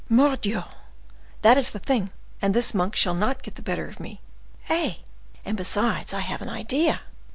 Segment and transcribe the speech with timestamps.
[0.09, 0.63] Mordioux!
[1.43, 2.09] that is the thing,
[2.41, 4.19] and this Monk shall not get the better of me.
[4.67, 4.95] Eh?
[5.45, 7.01] and besides I have an idea!"